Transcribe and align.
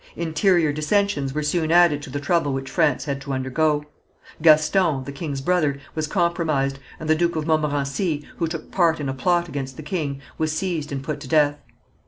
Interior 0.15 0.73
dissensions 0.73 1.31
were 1.31 1.43
soon 1.43 1.71
added 1.71 2.01
to 2.01 2.09
the 2.09 2.19
trouble 2.19 2.51
which 2.53 2.71
France 2.71 3.05
had 3.05 3.21
to 3.21 3.33
undergo. 3.33 3.85
Gaston, 4.41 5.03
the 5.03 5.11
king's 5.11 5.41
brother, 5.41 5.79
was 5.93 6.07
compromised, 6.07 6.79
and 6.99 7.07
the 7.07 7.13
Duke 7.13 7.35
of 7.35 7.45
Montmorency, 7.45 8.27
who 8.37 8.47
took 8.47 8.71
part 8.71 8.99
in 8.99 9.09
a 9.09 9.13
plot 9.13 9.47
against 9.47 9.77
the 9.77 9.83
king, 9.83 10.19
was 10.39 10.51
seized 10.57 10.91
and 10.91 11.03
put 11.03 11.19
to 11.19 11.27
death. 11.27 11.59